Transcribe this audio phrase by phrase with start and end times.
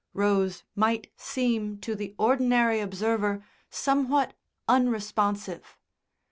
[0.15, 4.33] Rose might seem to the ordinary observer somewhat
[4.67, 5.77] unresponsive.